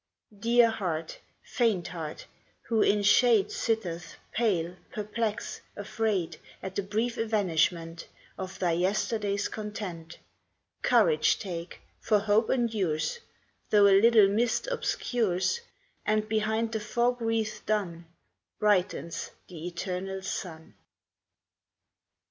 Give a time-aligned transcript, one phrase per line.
[0.39, 2.25] Dear heart, faint heart,
[2.63, 10.17] who in shade Sitteth, pale, perplexed, afraid, At the brief evanishment Of thy yesterday's content,
[10.81, 13.19] Courage take; for hope endures,
[13.69, 15.61] Though a little mist obscures,
[16.03, 18.07] And behind the fog wreaths dun
[18.57, 20.73] Brightens the eternal sun.